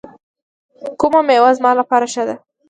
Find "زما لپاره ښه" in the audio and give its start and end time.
1.57-2.23